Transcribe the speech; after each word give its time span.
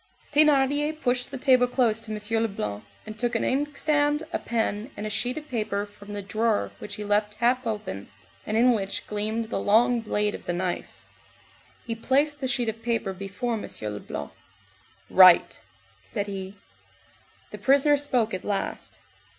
Thénardier 0.33 0.99
pushed 0.99 1.29
the 1.29 1.37
table 1.37 1.67
close 1.67 1.99
to 2.01 2.11
M. 2.11 2.41
Leblanc, 2.41 2.83
and 3.05 3.19
took 3.19 3.35
an 3.35 3.43
inkstand, 3.43 4.23
a 4.33 4.39
pen, 4.39 4.89
and 4.97 5.05
a 5.05 5.11
sheet 5.11 5.37
of 5.37 5.47
paper 5.47 5.85
from 5.85 6.13
the 6.13 6.23
drawer 6.23 6.71
which 6.79 6.95
he 6.95 7.03
left 7.03 7.35
half 7.35 7.67
open, 7.67 8.09
and 8.43 8.57
in 8.57 8.71
which 8.71 9.05
gleamed 9.05 9.49
the 9.51 9.59
long 9.59 10.01
blade 10.01 10.33
of 10.33 10.45
the 10.47 10.53
knife. 10.53 11.05
He 11.85 11.93
placed 11.93 12.39
the 12.41 12.47
sheet 12.47 12.67
of 12.67 12.81
paper 12.81 13.13
before 13.13 13.53
M. 13.53 13.67
Leblanc. 13.93 14.31
"Write," 15.07 15.61
said 16.01 16.25
he. 16.25 16.55
The 17.51 17.59
prisoner 17.59 17.95
spoke 17.95 18.33
at 18.33 18.43
last. 18.43 18.97